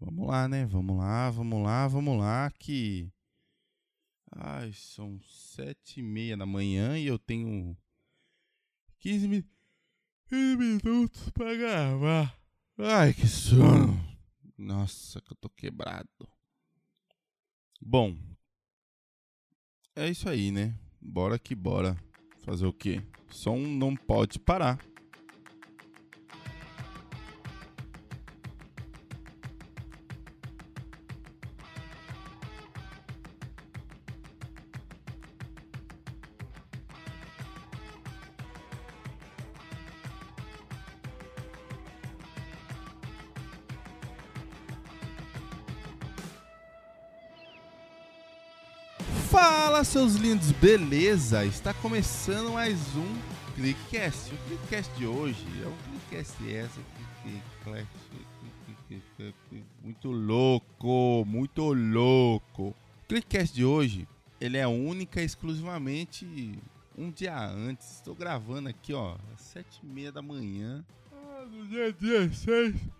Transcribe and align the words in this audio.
Vamos 0.00 0.28
lá, 0.28 0.46
né? 0.46 0.64
Vamos 0.66 0.96
lá, 0.96 1.30
vamos 1.30 1.62
lá, 1.62 1.88
vamos 1.88 2.18
lá, 2.18 2.50
que... 2.52 3.10
Ai, 4.30 4.72
são 4.72 5.20
sete 5.22 6.00
e 6.00 6.02
meia 6.02 6.36
da 6.36 6.46
manhã 6.46 6.98
e 6.98 7.06
eu 7.06 7.18
tenho 7.18 7.76
15, 9.00 9.26
mi... 9.26 9.44
15 10.28 10.56
minutos 10.56 11.30
pra 11.30 11.54
gravar. 11.54 12.38
Ai, 12.78 13.14
que 13.14 13.26
sono. 13.26 13.98
Nossa, 14.56 15.20
que 15.20 15.32
eu 15.32 15.36
tô 15.36 15.48
quebrado. 15.48 16.08
Bom, 17.80 18.16
é 19.96 20.08
isso 20.08 20.28
aí, 20.28 20.52
né? 20.52 20.78
Bora 21.00 21.38
que 21.38 21.54
bora. 21.54 21.96
Fazer 22.44 22.66
o 22.66 22.72
quê? 22.72 23.02
Som 23.30 23.58
não 23.58 23.96
pode 23.96 24.38
parar. 24.38 24.78
Fala, 49.30 49.84
seus 49.84 50.14
lindos, 50.14 50.52
beleza? 50.52 51.44
Está 51.44 51.74
começando 51.74 52.50
mais 52.50 52.78
um 52.96 53.54
Clickcast. 53.54 54.32
O 54.32 54.38
Clickcast 54.38 54.90
de 54.96 55.06
hoje 55.06 55.44
é 55.62 55.66
um 55.66 55.76
Clickcast 56.08 56.50
essa 56.50 56.80
muito 59.84 60.10
louco, 60.10 61.26
muito 61.26 61.74
louco. 61.74 62.68
O 62.68 62.74
Clickcast 63.06 63.54
de 63.54 63.66
hoje, 63.66 64.08
ele 64.40 64.56
é 64.56 64.66
única 64.66 65.20
e 65.20 65.26
exclusivamente 65.26 66.58
um 66.96 67.10
dia 67.10 67.38
antes. 67.38 67.96
Estou 67.96 68.14
gravando 68.14 68.70
aqui, 68.70 68.94
ó, 68.94 69.16
às 69.34 69.42
sete 69.42 69.78
e 69.82 69.86
meia 69.86 70.10
da 70.10 70.22
manhã, 70.22 70.82
ah, 71.12 71.44
no 71.44 71.66
dia 71.66 71.92
16 71.92 72.97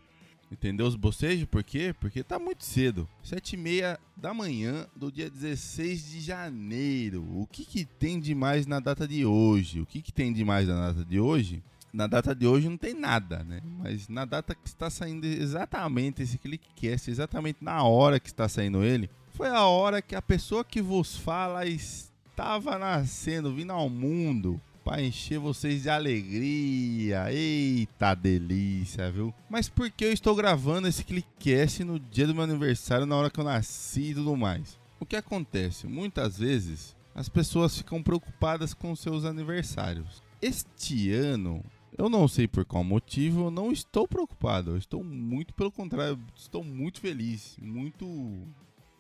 Entendeu 0.51 0.87
os 0.87 0.97
bocejos? 0.97 1.45
Por 1.45 1.63
quê? 1.63 1.95
Porque 2.01 2.23
tá 2.23 2.39
muito 2.39 2.65
cedo. 2.65 3.09
Sete 3.23 3.53
e 3.53 3.57
meia 3.57 3.99
da 4.17 4.33
manhã 4.33 4.87
do 4.97 5.13
dia 5.13 5.29
16 5.29 6.11
de 6.11 6.21
janeiro. 6.21 7.23
O 7.39 7.47
que, 7.47 7.65
que 7.65 7.85
tem 7.85 8.19
de 8.19 8.35
mais 8.35 8.67
na 8.67 8.81
data 8.81 9.07
de 9.07 9.25
hoje? 9.27 9.81
O 9.81 9.87
que, 9.87 10.01
que 10.01 10.13
tem 10.13 10.33
de 10.33 10.45
mais 10.45 10.67
na 10.67 10.89
data 10.89 11.05
de 11.05 11.21
hoje? 11.21 11.63
Na 11.93 12.07
data 12.07 12.35
de 12.35 12.47
hoje 12.47 12.69
não 12.69 12.77
tem 12.77 12.95
nada, 12.95 13.45
né? 13.45 13.61
Mas 13.65 14.09
na 14.09 14.25
data 14.25 14.55
que 14.55 14.67
está 14.67 14.91
saindo 14.91 15.27
exatamente 15.27 16.23
esse 16.23 16.39
clickcast, 16.39 17.11
exatamente 17.11 17.59
na 17.63 17.83
hora 17.83 18.21
que 18.21 18.29
está 18.29 18.49
saindo 18.49 18.83
ele, 18.83 19.11
foi 19.35 19.49
a 19.49 19.65
hora 19.65 20.03
que 20.03 20.15
a 20.15 20.23
pessoa 20.23 20.65
que 20.65 20.83
vos 20.83 21.17
fala 21.17 21.67
estava 21.67 22.79
nascendo, 22.79 23.55
vindo 23.55 23.73
ao 23.73 23.89
mundo 23.89 24.61
para 24.89 25.03
encher 25.03 25.39
vocês 25.39 25.83
de 25.83 25.91
alegria. 25.91 27.31
Eita 27.31 28.15
delícia, 28.15 29.13
viu? 29.13 29.35
Mas 29.47 29.69
por 29.69 29.91
que 29.91 30.03
eu 30.03 30.13
estou 30.15 30.35
gravando 30.35 30.89
esse 30.89 31.05
clickcast 31.05 31.85
no 31.85 32.01
dia 32.01 32.27
do 32.27 32.35
meu 32.35 32.45
aniversário, 32.45 33.05
na 33.05 33.15
hora 33.15 33.29
que 33.29 33.39
eu 33.39 33.45
nasci 33.45 34.13
e 34.13 34.15
tudo 34.15 34.35
mais? 34.35 34.81
O 34.99 35.05
que 35.05 35.15
acontece? 35.15 35.87
Muitas 35.87 36.39
vezes 36.39 36.97
as 37.15 37.29
pessoas 37.29 37.77
ficam 37.77 38.03
preocupadas 38.03 38.73
com 38.73 38.97
seus 38.97 39.27
aniversários. 39.27 40.23
Este 40.41 41.13
ano, 41.13 41.63
eu 41.99 42.09
não 42.09 42.27
sei 42.27 42.49
por 42.49 42.65
qual 42.65 42.83
motivo, 42.83 43.45
eu 43.45 43.51
não 43.51 43.71
estou 43.71 44.09
preocupado. 44.09 44.71
Eu 44.71 44.79
estou 44.79 45.05
muito 45.05 45.53
pelo 45.53 45.71
contrário, 45.71 46.19
estou 46.35 46.65
muito 46.65 46.99
feliz, 46.99 47.59
muito 47.61 48.07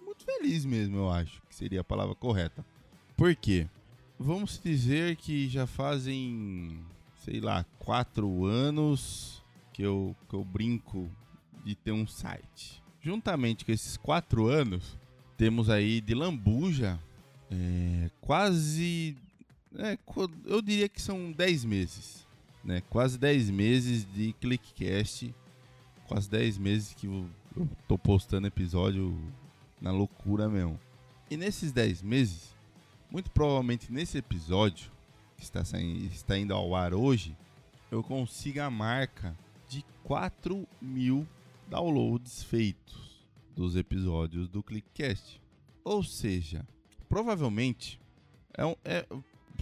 muito 0.04 0.22
feliz 0.22 0.66
mesmo, 0.66 0.98
eu 0.98 1.10
acho 1.10 1.40
que 1.48 1.54
seria 1.54 1.80
a 1.80 1.84
palavra 1.84 2.14
correta. 2.14 2.62
Por 3.16 3.34
quê? 3.34 3.66
Vamos 4.18 4.60
dizer 4.62 5.16
que 5.16 5.48
já 5.48 5.66
fazem, 5.66 6.80
sei 7.24 7.40
lá, 7.40 7.64
quatro 7.78 8.44
anos 8.44 9.42
que 9.72 9.82
eu, 9.82 10.16
que 10.28 10.34
eu 10.34 10.44
brinco 10.44 11.10
de 11.64 11.74
ter 11.74 11.92
um 11.92 12.06
site. 12.06 12.82
Juntamente 13.00 13.64
com 13.64 13.72
esses 13.72 13.96
quatro 13.96 14.46
anos, 14.46 14.98
temos 15.36 15.70
aí 15.70 16.00
de 16.00 16.14
lambuja 16.14 16.98
é, 17.50 18.10
quase. 18.20 19.16
É, 19.76 19.98
eu 20.44 20.60
diria 20.60 20.88
que 20.88 21.00
são 21.00 21.32
dez 21.32 21.64
meses. 21.64 22.26
Né? 22.64 22.82
Quase 22.90 23.18
dez 23.18 23.48
meses 23.50 24.06
de 24.12 24.32
Clickcast. 24.34 25.34
Quase 26.06 26.28
dez 26.28 26.58
meses 26.58 26.94
que 26.94 27.06
eu, 27.06 27.28
tô 27.86 27.98
postando 27.98 28.46
episódio 28.46 29.16
na 29.80 29.90
loucura 29.90 30.48
mesmo. 30.48 30.78
E 31.30 31.36
nesses 31.36 31.70
dez 31.70 32.02
meses, 32.02 32.54
muito 33.10 33.30
provavelmente 33.30 33.92
nesse 33.92 34.18
episódio, 34.18 34.90
que 35.36 35.42
está, 35.44 35.64
saindo, 35.64 36.04
está 36.06 36.36
indo 36.36 36.52
ao 36.52 36.74
ar 36.74 36.92
hoje, 36.92 37.36
eu 37.90 38.02
consiga 38.02 38.66
a 38.66 38.70
marca 38.70 39.36
de 39.68 39.84
4 40.04 40.66
mil 40.80 41.26
downloads 41.68 42.42
feitos 42.42 43.24
dos 43.54 43.76
episódios 43.76 44.48
do 44.48 44.62
Clickcast. 44.62 45.40
Ou 45.84 46.02
seja, 46.02 46.66
provavelmente, 47.08 48.00
é, 48.56 48.76
é, 48.84 49.06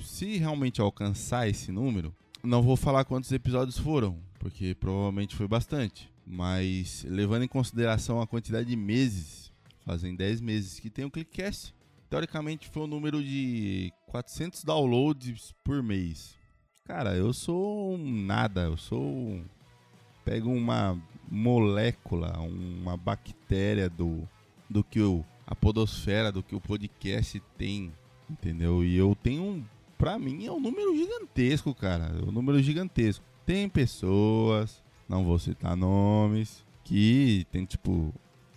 se 0.02 0.36
realmente 0.38 0.80
alcançar 0.80 1.48
esse 1.48 1.70
número, 1.70 2.14
não 2.42 2.62
vou 2.62 2.76
falar 2.76 3.04
quantos 3.04 3.30
episódios 3.32 3.78
foram, 3.78 4.18
porque 4.38 4.74
provavelmente 4.74 5.36
foi 5.36 5.46
bastante. 5.46 6.10
Mas 6.26 7.04
levando 7.08 7.44
em 7.44 7.48
consideração 7.48 8.20
a 8.20 8.26
quantidade 8.26 8.68
de 8.68 8.76
meses, 8.76 9.52
fazem 9.84 10.16
10 10.16 10.40
meses 10.40 10.80
que 10.80 10.90
tem 10.90 11.04
o 11.04 11.10
Clickcast, 11.10 11.72
teoricamente 12.08 12.68
foi 12.68 12.82
um 12.82 12.86
número 12.86 13.22
de 13.22 13.92
400 14.06 14.64
downloads 14.64 15.54
por 15.64 15.82
mês. 15.82 16.36
Cara, 16.84 17.16
eu 17.16 17.32
sou 17.32 17.94
um 17.94 18.22
nada, 18.24 18.62
eu 18.62 18.76
sou 18.76 19.40
pego 20.24 20.50
uma 20.50 21.00
molécula, 21.30 22.38
uma 22.38 22.96
bactéria 22.96 23.88
do 23.88 24.28
do 24.68 24.82
que 24.82 25.00
o 25.00 25.24
a 25.46 25.54
podosfera, 25.54 26.32
do 26.32 26.42
que 26.42 26.56
o 26.56 26.60
podcast 26.60 27.40
tem, 27.56 27.92
entendeu? 28.28 28.84
E 28.84 28.96
eu 28.96 29.14
tenho 29.14 29.64
para 29.96 30.18
mim 30.18 30.44
é 30.44 30.52
um 30.52 30.60
número 30.60 30.96
gigantesco, 30.96 31.74
cara, 31.74 32.12
é 32.20 32.28
um 32.28 32.32
número 32.32 32.60
gigantesco. 32.62 33.24
Tem 33.44 33.68
pessoas, 33.68 34.82
não 35.08 35.24
vou 35.24 35.38
citar 35.38 35.76
nomes, 35.76 36.64
que 36.84 37.46
tem 37.50 37.64
tipo 37.64 38.12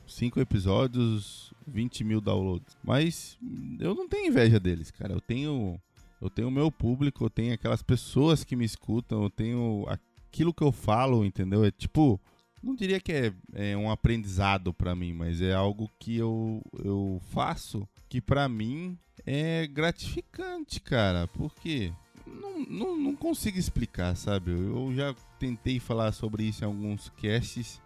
cinco 0.08 0.40
episódios, 0.40 1.54
20 1.69 2.03
mil 2.03 2.19
downloads. 2.19 2.78
Mas 2.84 3.38
eu 3.80 3.96
não 3.96 4.07
tenho 4.07 4.28
inveja 4.28 4.59
deles, 4.59 4.91
cara. 4.91 5.13
Eu 5.13 5.22
tenho 5.22 5.80
eu 6.22 6.30
tenho 6.30 6.50
o 6.50 6.52
meu 6.52 6.69
público, 6.69 7.24
eu 7.24 7.30
tenho 7.30 7.53
aquelas 7.53 7.81
pessoas 7.81 8.44
que 8.44 8.56
me 8.56 8.66
escutam, 8.66 9.24
eu 9.24 9.30
tenho 9.30 9.85
aquilo 9.88 10.53
que 10.53 10.63
eu 10.63 10.72
falo, 10.72 11.24
entendeu? 11.24 11.63
É 11.63 11.72
tipo, 11.72 12.19
não 12.62 12.75
diria 12.75 13.00
que 13.00 13.12
é, 13.12 13.34
é 13.53 13.78
um 13.78 13.90
aprendizado 13.90 14.74
para 14.74 14.94
mim, 14.96 15.13
mas 15.13 15.41
é 15.41 15.53
algo 15.53 15.90
que 15.97 16.18
eu, 16.18 16.62
eu 16.84 17.22
faço 17.29 17.88
que 18.09 18.19
para 18.19 18.50
mim 18.50 18.97
é 19.25 19.66
gratificante, 19.68 20.81
cara. 20.81 21.28
Porque 21.28 21.94
não, 22.25 22.59
não, 22.59 22.97
não 22.97 23.16
consigo 23.16 23.58
explicar, 23.58 24.16
sabe? 24.16 24.52
Eu 24.52 24.94
já 24.94 25.16
tentei 25.40 25.79
falar 25.79 26.12
sobre 26.12 26.44
isso 26.44 26.63
em 26.63 26.68
alguns 26.68 27.09
casts 27.22 27.81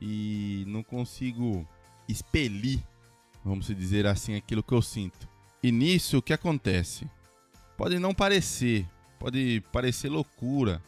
e 0.00 0.64
não 0.66 0.82
consigo 0.82 1.66
expelir, 2.08 2.82
vamos 3.46 3.66
dizer 3.68 4.06
assim, 4.06 4.34
aquilo 4.34 4.62
que 4.62 4.74
eu 4.74 4.82
sinto. 4.82 5.28
E 5.62 5.70
nisso 5.70 6.18
o 6.18 6.22
que 6.22 6.32
acontece? 6.32 7.08
Pode 7.76 7.98
não 7.98 8.12
parecer, 8.12 8.86
pode 9.18 9.62
parecer 9.72 10.08
loucura, 10.08 10.82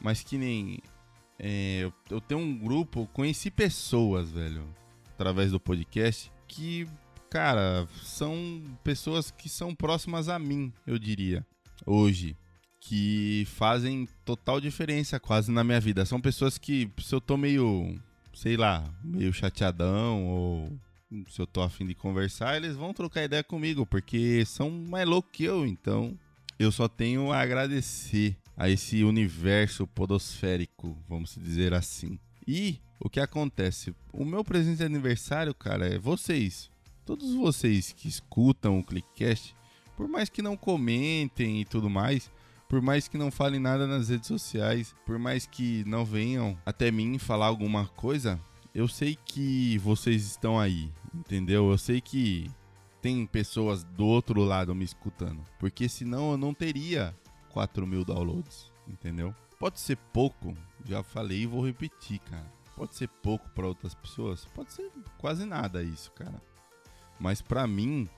mas 0.00 0.22
que 0.22 0.38
nem 0.38 0.78
é, 1.38 1.90
eu 2.08 2.20
tenho 2.20 2.40
um 2.40 2.56
grupo, 2.56 3.08
conheci 3.12 3.50
pessoas, 3.50 4.30
velho, 4.30 4.64
através 5.14 5.50
do 5.50 5.58
podcast 5.58 6.30
que, 6.46 6.86
cara, 7.28 7.88
são 8.02 8.62
pessoas 8.84 9.30
que 9.30 9.48
são 9.48 9.74
próximas 9.74 10.28
a 10.28 10.38
mim, 10.38 10.72
eu 10.86 10.98
diria, 10.98 11.44
hoje 11.84 12.36
que 12.80 13.44
fazem 13.50 14.08
total 14.24 14.60
diferença 14.60 15.18
quase 15.18 15.50
na 15.50 15.64
minha 15.64 15.80
vida. 15.80 16.06
São 16.06 16.20
pessoas 16.20 16.56
que, 16.56 16.88
se 16.98 17.12
eu 17.12 17.20
tô 17.20 17.36
meio 17.36 18.00
sei 18.38 18.56
lá, 18.56 18.84
meio 19.02 19.32
chateadão 19.32 20.24
ou 20.26 20.80
se 21.28 21.40
eu 21.40 21.46
tô 21.46 21.62
afim 21.62 21.86
de 21.86 21.94
conversar, 21.94 22.56
eles 22.56 22.76
vão 22.76 22.92
trocar 22.92 23.24
ideia 23.24 23.42
comigo, 23.42 23.86
porque 23.86 24.44
são 24.44 24.70
mais 24.70 25.08
loucos 25.08 25.30
que 25.32 25.44
eu, 25.44 25.66
então 25.66 26.18
eu 26.58 26.70
só 26.70 26.88
tenho 26.88 27.32
a 27.32 27.40
agradecer 27.40 28.36
a 28.56 28.68
esse 28.68 29.02
universo 29.04 29.86
podosférico, 29.86 30.96
vamos 31.08 31.36
dizer 31.40 31.72
assim. 31.72 32.18
E 32.46 32.78
o 33.00 33.08
que 33.08 33.20
acontece? 33.20 33.94
O 34.12 34.24
meu 34.24 34.44
presente 34.44 34.78
de 34.78 34.84
aniversário, 34.84 35.54
cara, 35.54 35.86
é 35.86 35.98
vocês. 35.98 36.70
Todos 37.06 37.32
vocês 37.34 37.92
que 37.92 38.08
escutam 38.08 38.78
o 38.78 38.84
Clickcast, 38.84 39.54
por 39.96 40.08
mais 40.08 40.28
que 40.28 40.42
não 40.42 40.56
comentem 40.56 41.60
e 41.60 41.64
tudo 41.64 41.88
mais, 41.88 42.30
por 42.68 42.82
mais 42.82 43.08
que 43.08 43.16
não 43.16 43.30
falem 43.30 43.60
nada 43.60 43.86
nas 43.86 44.10
redes 44.10 44.26
sociais, 44.26 44.94
por 45.06 45.18
mais 45.18 45.46
que 45.46 45.84
não 45.86 46.04
venham 46.04 46.58
até 46.66 46.90
mim 46.90 47.16
falar 47.18 47.46
alguma 47.46 47.86
coisa, 47.86 48.38
eu 48.78 48.86
sei 48.86 49.18
que 49.24 49.76
vocês 49.78 50.24
estão 50.24 50.56
aí, 50.56 50.88
entendeu? 51.12 51.68
Eu 51.68 51.76
sei 51.76 52.00
que 52.00 52.48
tem 53.02 53.26
pessoas 53.26 53.82
do 53.82 54.06
outro 54.06 54.40
lado 54.44 54.72
me 54.72 54.84
escutando. 54.84 55.44
Porque 55.58 55.88
senão 55.88 56.30
eu 56.30 56.38
não 56.38 56.54
teria 56.54 57.12
4 57.50 57.84
mil 57.84 58.04
downloads, 58.04 58.70
entendeu? 58.86 59.34
Pode 59.58 59.80
ser 59.80 59.96
pouco, 59.96 60.56
já 60.84 61.02
falei 61.02 61.40
e 61.40 61.46
vou 61.46 61.66
repetir, 61.66 62.20
cara. 62.20 62.46
Pode 62.76 62.94
ser 62.94 63.08
pouco 63.08 63.50
para 63.50 63.66
outras 63.66 63.96
pessoas, 63.96 64.44
pode 64.54 64.72
ser 64.72 64.88
quase 65.18 65.44
nada 65.44 65.82
isso, 65.82 66.12
cara. 66.12 66.40
Mas 67.18 67.42
para 67.42 67.66
mim 67.66 68.08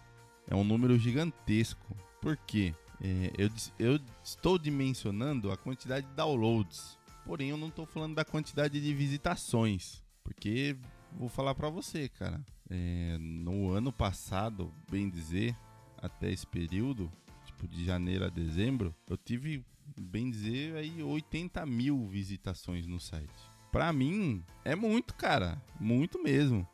é 0.47 0.55
um 0.55 0.63
número 0.63 0.99
gigantesco. 0.99 1.97
Por 2.21 2.37
quê? 2.37 2.75
É, 3.01 3.33
eu, 3.39 3.51
eu 3.79 3.99
estou 4.23 4.59
dimensionando 4.59 5.51
a 5.51 5.57
quantidade 5.57 6.07
de 6.07 6.13
downloads, 6.13 6.99
porém 7.25 7.49
eu 7.49 7.57
não 7.57 7.69
estou 7.69 7.87
falando 7.87 8.15
da 8.15 8.27
quantidade 8.27 8.79
de 8.79 8.93
visitações, 8.93 10.03
porque 10.23 10.77
vou 11.13 11.29
falar 11.29 11.55
para 11.55 11.69
você, 11.69 12.09
cara. 12.09 12.41
É, 12.69 13.17
no 13.19 13.71
ano 13.71 13.93
passado, 13.93 14.73
bem 14.91 15.09
dizer, 15.09 15.57
até 15.99 16.31
esse 16.31 16.47
período, 16.47 17.11
tipo 17.45 17.67
de 17.67 17.85
janeiro 17.85 18.25
a 18.25 18.29
dezembro, 18.29 18.95
eu 19.09 19.17
tive, 19.17 19.65
bem 19.99 20.31
dizer, 20.31 20.77
aí 20.77 21.03
80 21.03 21.65
mil 21.67 22.07
visitações 22.07 22.87
no 22.87 23.01
site. 23.01 23.51
Pra 23.73 23.93
mim, 23.93 24.43
é 24.65 24.75
muito, 24.75 25.15
cara. 25.15 25.61
Muito 25.79 26.23
mesmo. 26.23 26.67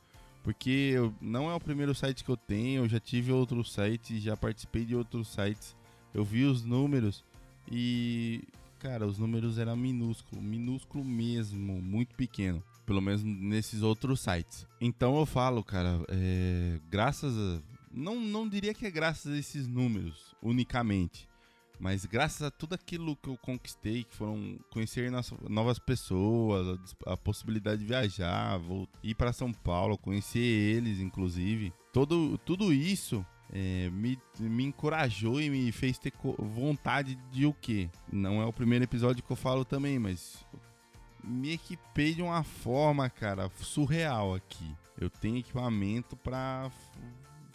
Porque 0.43 0.93
eu, 0.95 1.13
não 1.21 1.51
é 1.51 1.55
o 1.55 1.61
primeiro 1.61 1.95
site 1.95 2.23
que 2.23 2.31
eu 2.31 2.37
tenho, 2.37 2.85
eu 2.85 2.89
já 2.89 3.01
tive 3.01 3.33
outros 3.33 3.73
sites, 3.73 4.23
já 4.23 4.37
participei 4.37 4.85
de 4.85 4.95
outros 4.95 5.29
sites. 5.29 5.75
Eu 6.15 6.25
vi 6.25 6.45
os 6.45 6.65
números 6.65 7.25
e, 7.71 8.45
cara, 8.79 9.07
os 9.07 9.19
números 9.19 9.59
eram 9.59 9.77
minúsculos, 9.77 10.43
minúsculo 10.43 11.05
mesmo, 11.05 11.83
muito 11.83 12.15
pequeno. 12.15 12.63
Pelo 12.87 13.03
menos 13.03 13.23
nesses 13.23 13.83
outros 13.83 14.21
sites. 14.21 14.67
Então 14.81 15.19
eu 15.19 15.27
falo, 15.27 15.63
cara, 15.63 16.01
é, 16.09 16.79
graças 16.89 17.37
a. 17.37 17.61
Não, 17.93 18.21
não 18.21 18.49
diria 18.49 18.73
que 18.73 18.87
é 18.87 18.91
graças 18.91 19.33
a 19.33 19.39
esses 19.39 19.67
números 19.67 20.35
unicamente. 20.43 21.29
Mas 21.79 22.07
graças 22.07 22.43
a 22.43 22.51
tudo 22.51 22.75
aquilo 22.75 23.17
que 23.17 23.29
eu 23.29 23.37
conquistei, 23.37 24.05
que 24.05 24.15
foram 24.15 24.59
conhecer 24.71 25.13
novas 25.49 25.79
pessoas, 25.79 26.95
a, 27.05 27.17
possibilidade 27.17 27.83
de 27.83 27.87
viajar, 27.87 28.57
vou 28.59 28.89
ir 29.03 29.15
para 29.15 29.33
São 29.33 29.53
Paulo, 29.53 29.99
conhecer 29.99 30.39
eles, 30.39 31.01
inclusive, 31.01 31.73
todo, 31.93 32.39
tudo 32.39 32.73
isso 32.73 33.25
é, 33.53 33.91
me, 33.91 34.19
me 34.41 34.65
encorajou 34.65 35.41
e 35.41 35.51
me 35.51 35.71
fez 35.71 35.99
ter 35.99 36.13
vontade 36.39 37.17
de 37.31 37.45
o 37.45 37.53
quê? 37.53 37.91
Não 38.11 38.41
é 38.41 38.47
o 38.47 38.53
primeiro 38.53 38.85
episódio 38.85 39.23
que 39.23 39.31
eu 39.31 39.37
falo 39.37 39.65
também, 39.65 39.99
mas 39.99 40.45
me 41.27 41.53
equipei 41.53 42.15
de 42.15 42.23
uma 42.23 42.43
forma, 42.45 43.11
cara, 43.11 43.51
surreal 43.57 44.35
aqui. 44.35 44.75
Eu 44.99 45.11
tenho 45.11 45.39
equipamento 45.39 46.17
para 46.17 46.71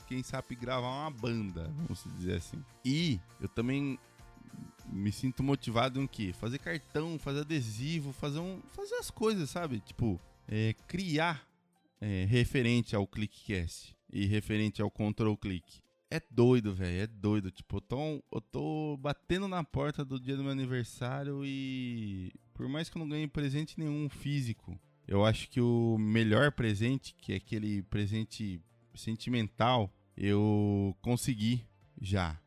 quem 0.08 0.22
sabe 0.22 0.56
gravar 0.56 1.04
uma 1.04 1.12
banda, 1.12 1.74
vamos 1.78 2.04
dizer 2.18 2.36
assim. 2.36 2.64
E 2.84 3.20
eu 3.40 3.48
também 3.48 3.98
me 4.92 5.12
sinto 5.12 5.42
motivado 5.42 6.02
em 6.02 6.06
que 6.06 6.34
fazer 6.34 6.60
cartão, 6.60 7.18
fazer 7.18 7.42
adesivo, 7.42 8.12
fazer 8.12 8.40
um, 8.40 8.62
fazer 8.74 8.96
as 8.96 9.10
coisas, 9.10 9.50
sabe? 9.50 9.80
Tipo, 9.80 10.20
é, 10.48 10.76
criar 10.88 11.48
é, 12.02 12.26
referente 12.26 12.96
ao 12.96 13.08
ClickCast 13.08 13.96
e 14.12 14.26
referente 14.26 14.82
ao 14.82 14.92
Control 14.92 15.38
Click. 15.38 15.80
É 16.10 16.22
doido, 16.30 16.76
velho, 16.76 17.04
é 17.04 17.08
doido. 17.08 17.50
Tipo, 17.50 17.78
eu 17.78 17.82
tô, 17.82 18.24
eu 18.34 18.42
tô 18.42 18.98
batendo 18.98 19.48
na 19.48 19.64
porta 19.64 20.04
do 20.04 20.20
dia 20.20 20.36
do 20.36 20.44
meu 20.44 20.52
aniversário 20.52 21.46
e 21.46 22.34
por 22.54 22.68
mais 22.68 22.90
que 22.90 22.98
eu 22.98 23.00
não 23.00 23.10
ganhe 23.10 23.28
presente 23.28 23.80
nenhum 23.80 24.10
físico, 24.10 24.80
eu 25.08 25.26
acho 25.26 25.50
que 25.50 25.60
o 25.60 25.98
melhor 25.98 26.52
presente, 26.52 27.16
que 27.16 27.34
é 27.34 27.36
aquele 27.38 27.82
presente 27.84 28.62
sentimental, 28.94 29.92
eu 30.16 30.96
consegui 31.02 31.66
já, 32.00 32.40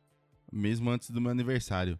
mesmo 0.51 0.89
antes 0.89 1.09
do 1.09 1.21
meu 1.21 1.31
aniversário 1.31 1.99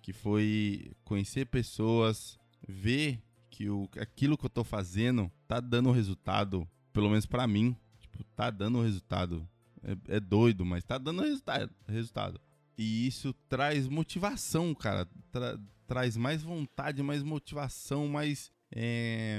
que 0.00 0.12
foi 0.12 0.92
conhecer 1.04 1.46
pessoas, 1.46 2.38
ver 2.66 3.22
que 3.50 3.68
o, 3.68 3.88
aquilo 3.98 4.36
que 4.36 4.46
eu 4.46 4.50
tô 4.50 4.64
fazendo 4.64 5.30
tá 5.46 5.60
dando 5.60 5.90
resultado, 5.90 6.68
pelo 6.92 7.08
menos 7.08 7.26
para 7.26 7.46
mim, 7.46 7.76
tipo, 7.98 8.24
tá 8.36 8.50
dando 8.50 8.82
resultado. 8.82 9.48
É, 9.82 10.16
é, 10.16 10.20
doido, 10.20 10.64
mas 10.64 10.84
tá 10.84 10.98
dando 10.98 11.22
resultado, 11.22 11.72
resultado. 11.88 12.40
E 12.82 13.06
isso 13.06 13.34
traz 13.46 13.86
motivação, 13.86 14.74
cara. 14.74 15.06
Tra, 15.30 15.60
traz 15.86 16.16
mais 16.16 16.42
vontade, 16.42 17.02
mais 17.02 17.22
motivação, 17.22 18.08
mais. 18.08 18.50
É, 18.72 19.38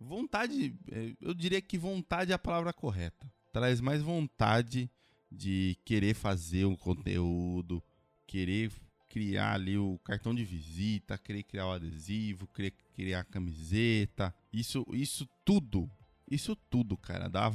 vontade. 0.00 0.74
É, 0.90 1.12
eu 1.20 1.34
diria 1.34 1.60
que 1.60 1.76
vontade 1.76 2.32
é 2.32 2.34
a 2.34 2.38
palavra 2.38 2.72
correta. 2.72 3.30
Traz 3.52 3.82
mais 3.82 4.00
vontade 4.00 4.90
de 5.30 5.76
querer 5.84 6.14
fazer 6.14 6.64
um 6.64 6.74
conteúdo, 6.74 7.82
querer 8.26 8.72
criar 9.10 9.52
ali 9.52 9.76
o 9.76 10.00
cartão 10.02 10.34
de 10.34 10.42
visita, 10.42 11.18
querer 11.18 11.42
criar 11.42 11.66
o 11.66 11.72
adesivo, 11.72 12.46
querer 12.46 12.70
criar 12.94 13.20
a 13.20 13.24
camiseta. 13.24 14.34
Isso, 14.50 14.86
isso 14.94 15.28
tudo, 15.44 15.86
isso 16.30 16.56
tudo, 16.70 16.96
cara, 16.96 17.28
dá 17.28 17.46
a, 17.46 17.50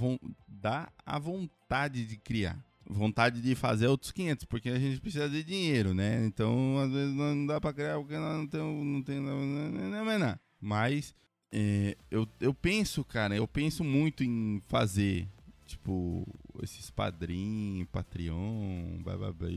dá 0.47 0.93
a 1.03 1.17
vontade 1.17 2.05
de 2.05 2.15
criar. 2.15 2.63
Vontade 2.87 3.41
de 3.41 3.55
fazer 3.55 3.87
outros 3.87 4.11
500, 4.11 4.45
porque 4.45 4.69
a 4.69 4.77
gente 4.77 5.01
precisa 5.01 5.27
de 5.27 5.43
dinheiro, 5.43 5.93
né? 5.93 6.25
Então, 6.25 6.77
às 6.79 6.91
vezes 6.91 7.15
não 7.15 7.45
dá 7.45 7.59
pra 7.59 7.73
criar 7.73 7.97
porque 7.97 8.17
não 8.17 8.47
tem. 8.47 8.59
Não 8.61 9.01
tem 9.01 9.19
não, 9.19 9.45
não, 9.45 10.19
não. 10.19 10.39
Mas 10.61 11.15
é, 11.51 11.97
eu, 12.11 12.27
eu 12.39 12.53
penso, 12.53 13.03
cara, 13.03 13.35
eu 13.35 13.47
penso 13.47 13.83
muito 13.83 14.23
em 14.23 14.61
fazer 14.67 15.27
tipo, 15.65 16.27
esses 16.61 16.89
padrinhos, 16.89 17.87
Patreon, 17.91 19.01
bababá, 19.03 19.47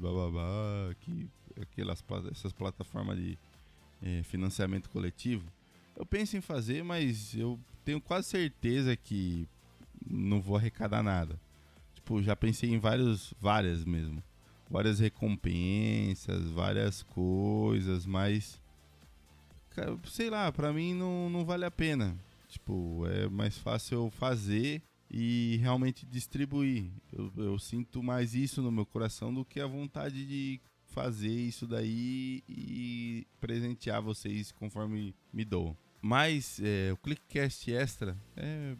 bababá, 0.00 0.94
que 1.00 1.28
aquelas 1.60 2.02
essas 2.30 2.52
plataformas 2.52 3.16
de 3.18 3.38
é, 4.02 4.22
financiamento 4.22 4.88
coletivo. 4.90 5.44
Eu 5.96 6.06
penso 6.06 6.36
em 6.36 6.40
fazer, 6.40 6.84
mas 6.84 7.34
eu 7.34 7.58
tenho 7.84 8.00
quase 8.00 8.28
certeza 8.28 8.96
que 8.96 9.48
não 10.08 10.40
vou 10.40 10.56
arrecadar 10.56 11.02
nada. 11.02 11.40
Tipo, 12.08 12.22
já 12.22 12.34
pensei 12.34 12.70
em 12.70 12.78
vários, 12.78 13.34
várias 13.38 13.84
mesmo. 13.84 14.22
Várias 14.70 14.98
recompensas, 14.98 16.48
várias 16.48 17.02
coisas, 17.02 18.06
mas 18.06 18.58
sei 20.06 20.30
lá, 20.30 20.50
pra 20.50 20.72
mim 20.72 20.94
não, 20.94 21.28
não 21.28 21.44
vale 21.44 21.66
a 21.66 21.70
pena. 21.70 22.16
Tipo, 22.48 23.06
é 23.06 23.28
mais 23.28 23.58
fácil 23.58 23.98
eu 23.98 24.10
fazer 24.10 24.80
e 25.10 25.58
realmente 25.60 26.06
distribuir. 26.06 26.90
Eu, 27.12 27.30
eu, 27.36 27.58
sinto 27.58 28.02
mais 28.02 28.34
isso 28.34 28.62
no 28.62 28.72
meu 28.72 28.86
coração 28.86 29.32
do 29.32 29.44
que 29.44 29.60
a 29.60 29.66
vontade 29.66 30.26
de 30.26 30.58
fazer 30.86 31.28
isso 31.28 31.66
daí 31.66 32.42
e 32.48 33.26
presentear 33.38 34.00
vocês 34.00 34.50
conforme 34.50 35.14
me 35.30 35.44
dou. 35.44 35.76
Mas 36.00 36.58
é, 36.62 36.90
o 36.90 36.96
Clickcast 36.96 37.70
Extra 37.70 38.16
é 38.34 38.74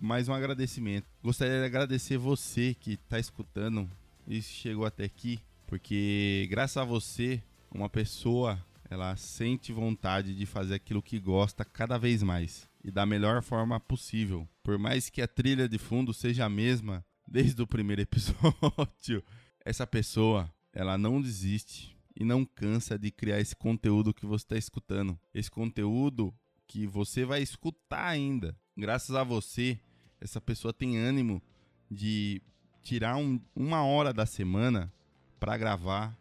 mais 0.00 0.28
um 0.28 0.32
agradecimento. 0.32 1.08
Gostaria 1.22 1.58
de 1.58 1.64
agradecer 1.64 2.16
você 2.16 2.74
que 2.74 2.92
está 2.92 3.18
escutando 3.18 3.90
e 4.26 4.40
chegou 4.40 4.86
até 4.86 5.04
aqui, 5.04 5.40
porque 5.66 6.46
graças 6.48 6.76
a 6.76 6.84
você, 6.84 7.42
uma 7.70 7.88
pessoa 7.88 8.64
ela 8.88 9.14
sente 9.16 9.72
vontade 9.72 10.34
de 10.34 10.46
fazer 10.46 10.76
aquilo 10.76 11.02
que 11.02 11.18
gosta 11.18 11.64
cada 11.64 11.98
vez 11.98 12.22
mais 12.22 12.68
e 12.82 12.90
da 12.90 13.04
melhor 13.04 13.42
forma 13.42 13.78
possível. 13.80 14.48
Por 14.62 14.78
mais 14.78 15.10
que 15.10 15.20
a 15.20 15.28
trilha 15.28 15.68
de 15.68 15.78
fundo 15.78 16.14
seja 16.14 16.44
a 16.44 16.48
mesma 16.48 17.04
desde 17.26 17.60
o 17.60 17.66
primeiro 17.66 18.00
episódio, 18.02 19.22
essa 19.64 19.86
pessoa, 19.86 20.50
ela 20.72 20.96
não 20.96 21.20
desiste 21.20 21.96
e 22.18 22.24
não 22.24 22.44
cansa 22.44 22.98
de 22.98 23.10
criar 23.10 23.40
esse 23.40 23.54
conteúdo 23.54 24.14
que 24.14 24.26
você 24.26 24.44
está 24.44 24.56
escutando. 24.56 25.18
Esse 25.34 25.50
conteúdo 25.50 26.32
que 26.66 26.86
você 26.86 27.24
vai 27.24 27.42
escutar 27.42 28.06
ainda. 28.06 28.56
Graças 28.76 29.14
a 29.14 29.24
você, 29.24 29.78
essa 30.20 30.40
pessoa 30.40 30.72
tem 30.72 30.98
ânimo 30.98 31.42
de 31.90 32.42
tirar 32.82 33.16
um, 33.16 33.40
uma 33.54 33.84
hora 33.84 34.12
da 34.12 34.26
semana 34.26 34.92
para 35.38 35.56
gravar 35.56 36.16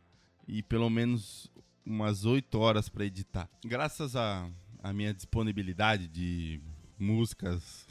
e 0.48 0.62
pelo 0.64 0.90
menos 0.90 1.52
umas 1.86 2.26
8 2.26 2.58
horas 2.60 2.90
para 2.90 3.06
editar. 3.06 3.50
Graças 3.64 4.16
a 4.16 4.50
a 4.88 4.94
minha 4.94 5.14
disponibilidade 5.14 6.08
de 6.08 6.62
músicas 6.98 7.88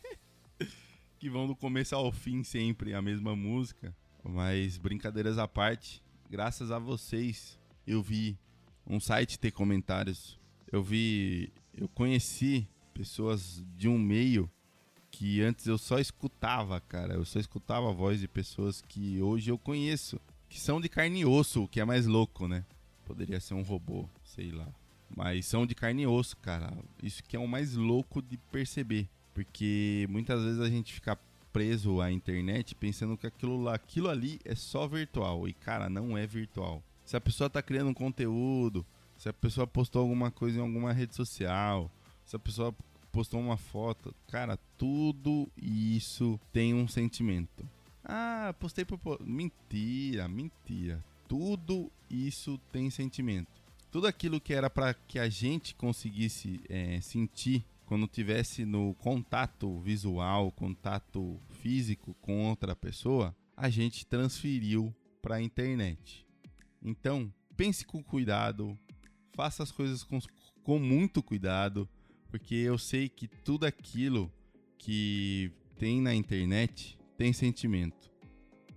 que 1.18 1.28
vão 1.28 1.46
do 1.46 1.54
começo 1.54 1.94
ao 1.94 2.10
fim 2.10 2.42
sempre 2.42 2.94
a 2.94 3.02
mesma 3.02 3.36
música. 3.36 3.94
Mas 4.22 4.78
brincadeiras 4.78 5.38
à 5.38 5.48
parte, 5.48 6.02
graças 6.30 6.70
a 6.70 6.78
vocês 6.78 7.58
eu 7.86 8.02
vi 8.02 8.38
um 8.86 9.00
site 9.00 9.38
ter 9.38 9.50
comentários. 9.50 10.38
Eu 10.70 10.82
vi, 10.82 11.52
eu 11.74 11.88
conheci 11.88 12.68
pessoas 12.94 13.62
de 13.76 13.88
um 13.88 13.98
meio 13.98 14.50
que 15.10 15.42
antes 15.42 15.66
eu 15.66 15.76
só 15.76 15.98
escutava, 15.98 16.80
cara. 16.80 17.14
Eu 17.14 17.24
só 17.24 17.38
escutava 17.38 17.88
a 17.90 17.92
voz 17.92 18.20
de 18.20 18.28
pessoas 18.28 18.82
que 18.82 19.20
hoje 19.20 19.50
eu 19.50 19.58
conheço, 19.58 20.20
que 20.48 20.60
são 20.60 20.80
de 20.80 20.88
carne 20.88 21.20
e 21.20 21.26
osso, 21.26 21.64
o 21.64 21.68
que 21.68 21.80
é 21.80 21.84
mais 21.84 22.06
louco, 22.06 22.46
né? 22.48 22.64
Poderia 23.04 23.40
ser 23.40 23.54
um 23.54 23.62
robô, 23.62 24.08
sei 24.24 24.50
lá. 24.50 24.68
Mas 25.14 25.46
são 25.46 25.66
de 25.66 25.74
carne 25.74 26.02
e 26.02 26.06
osso, 26.06 26.36
cara. 26.36 26.72
Isso 27.02 27.22
que 27.24 27.36
é 27.36 27.38
o 27.38 27.48
mais 27.48 27.74
louco 27.74 28.22
de 28.22 28.36
perceber. 28.36 29.08
Porque 29.34 30.06
muitas 30.08 30.42
vezes 30.42 30.60
a 30.60 30.68
gente 30.68 30.92
fica 30.92 31.18
preso 31.52 32.00
à 32.00 32.12
internet 32.12 32.74
pensando 32.74 33.16
que 33.16 33.26
aquilo, 33.26 33.60
lá, 33.62 33.74
aquilo 33.74 34.08
ali 34.08 34.38
é 34.44 34.54
só 34.54 34.86
virtual. 34.86 35.48
E, 35.48 35.52
cara, 35.52 35.88
não 35.88 36.16
é 36.16 36.26
virtual. 36.26 36.82
Se 37.04 37.16
a 37.16 37.20
pessoa 37.20 37.50
tá 37.50 37.60
criando 37.60 37.88
um 37.88 37.94
conteúdo, 37.94 38.86
se 39.18 39.28
a 39.28 39.32
pessoa 39.32 39.66
postou 39.66 40.02
alguma 40.02 40.30
coisa 40.30 40.58
em 40.58 40.62
alguma 40.62 40.92
rede 40.92 41.14
social, 41.14 41.90
se 42.24 42.36
a 42.36 42.38
pessoa 42.38 42.74
postou 43.10 43.40
uma 43.40 43.56
foto, 43.56 44.14
cara, 44.28 44.58
tudo 44.76 45.50
isso 45.56 46.38
tem 46.52 46.74
um 46.74 46.88
sentimento. 46.88 47.68
Ah, 48.04 48.54
postei 48.58 48.84
por. 48.84 48.98
Mentira, 49.24 50.28
mentira. 50.28 51.04
Tudo 51.28 51.90
isso 52.08 52.58
tem 52.72 52.90
sentimento. 52.90 53.60
Tudo 53.90 54.06
aquilo 54.06 54.40
que 54.40 54.54
era 54.54 54.70
para 54.70 54.94
que 54.94 55.18
a 55.18 55.28
gente 55.28 55.74
conseguisse 55.74 56.60
é, 56.68 57.00
sentir 57.00 57.64
quando 57.86 58.06
tivesse 58.06 58.64
no 58.64 58.94
contato 58.94 59.80
visual, 59.80 60.52
contato 60.52 61.40
físico 61.60 62.14
com 62.20 62.48
outra 62.48 62.76
pessoa, 62.76 63.34
a 63.56 63.68
gente 63.68 64.06
transferiu 64.06 64.94
para 65.20 65.36
a 65.36 65.42
internet. 65.42 66.24
Então, 66.80 67.32
pense 67.56 67.84
com 67.84 68.00
cuidado, 68.00 68.78
faça 69.34 69.64
as 69.64 69.72
coisas 69.72 70.04
com, 70.04 70.20
com 70.62 70.78
muito 70.78 71.20
cuidado, 71.20 71.88
porque 72.30 72.54
eu 72.54 72.78
sei 72.78 73.08
que 73.08 73.26
tudo 73.26 73.66
aquilo 73.66 74.32
que 74.78 75.50
tem 75.76 76.00
na 76.00 76.14
internet 76.14 76.98
tem 77.16 77.32
sentimento. 77.32 78.10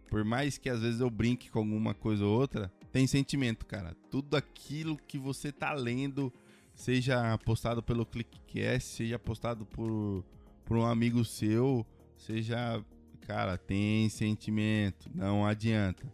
Por 0.09 0.23
mais 0.23 0.57
que 0.57 0.69
às 0.69 0.81
vezes 0.81 0.99
eu 0.99 1.09
brinque 1.09 1.49
com 1.49 1.59
alguma 1.59 1.93
coisa 1.93 2.25
ou 2.25 2.39
outra, 2.39 2.71
tem 2.91 3.07
sentimento, 3.07 3.65
cara. 3.65 3.95
Tudo 4.11 4.35
aquilo 4.35 4.97
que 4.97 5.17
você 5.17 5.51
tá 5.51 5.73
lendo 5.73 6.31
seja 6.75 7.37
postado 7.39 7.81
pelo 7.81 8.05
Clickcast, 8.05 8.89
seja 8.89 9.17
postado 9.17 9.65
por, 9.65 10.23
por 10.65 10.77
um 10.77 10.85
amigo 10.85 11.23
seu, 11.23 11.85
seja. 12.17 12.83
Cara, 13.21 13.57
tem 13.57 14.09
sentimento, 14.09 15.09
não 15.15 15.45
adianta. 15.45 16.05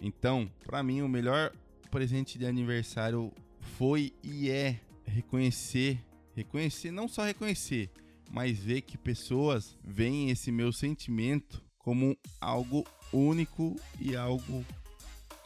Então, 0.00 0.50
para 0.64 0.82
mim, 0.82 1.02
o 1.02 1.08
melhor 1.08 1.52
presente 1.90 2.38
de 2.38 2.46
aniversário 2.46 3.30
foi 3.60 4.14
e 4.22 4.48
é 4.48 4.80
reconhecer, 5.04 6.02
reconhecer, 6.34 6.90
não 6.90 7.08
só 7.08 7.24
reconhecer, 7.24 7.90
mas 8.30 8.58
ver 8.58 8.82
que 8.82 8.98
pessoas 8.98 9.76
veem 9.84 10.30
esse 10.30 10.50
meu 10.50 10.72
sentimento 10.72 11.62
como 11.78 12.16
algo 12.40 12.84
único 13.12 13.76
e 14.00 14.16
algo 14.16 14.64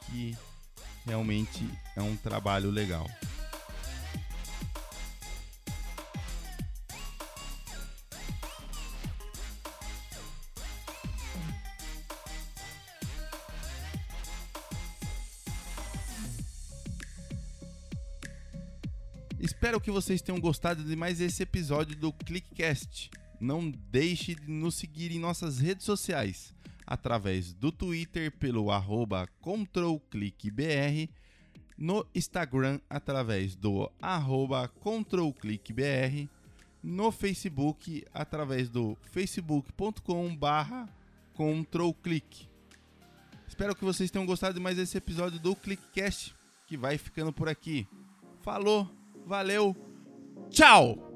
que 0.05 0.35
realmente 1.05 1.67
é 1.95 2.01
um 2.01 2.15
trabalho 2.15 2.69
legal. 2.69 3.07
Espero 19.39 19.79
que 19.79 19.89
vocês 19.89 20.21
tenham 20.21 20.37
gostado 20.37 20.83
de 20.83 20.95
mais 20.97 21.21
esse 21.21 21.43
episódio 21.43 21.95
do 21.95 22.11
Clickcast. 22.11 23.09
Não 23.39 23.71
deixe 23.71 24.35
de 24.35 24.51
nos 24.51 24.75
seguir 24.75 25.13
em 25.13 25.19
nossas 25.19 25.59
redes 25.59 25.85
sociais, 25.85 26.53
através 26.85 27.53
do 27.53 27.71
Twitter 27.71 28.33
pelo 28.33 28.69
arroba 28.69 29.29
ControlClickBR, 29.39 31.09
no 31.77 32.05
Instagram 32.13 32.81
através 32.89 33.55
do 33.55 33.89
arroba 34.01 34.67
ControlClickBR, 34.67 36.29
no 36.83 37.09
Facebook 37.09 38.03
através 38.13 38.67
do 38.67 38.97
facebook.com 39.03 40.35
barra 40.35 40.89
ControlClick. 41.33 42.49
Espero 43.47 43.73
que 43.73 43.85
vocês 43.85 44.11
tenham 44.11 44.25
gostado 44.25 44.55
de 44.55 44.59
mais 44.59 44.77
esse 44.77 44.97
episódio 44.97 45.39
do 45.39 45.55
Clickcast, 45.55 46.35
que 46.67 46.75
vai 46.75 46.97
ficando 46.97 47.31
por 47.31 47.47
aqui. 47.47 47.87
Falou! 48.41 48.98
Valeu, 49.29 49.75
tchau! 50.49 51.08